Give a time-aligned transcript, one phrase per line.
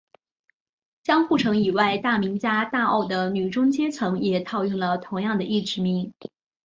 [1.03, 6.11] 江户城以外大名家大奥的女中阶层也套用了同样的役职名。